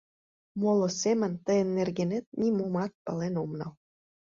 [0.61, 3.73] —Моло семын тыйын нергенет нимомат пален ом нал.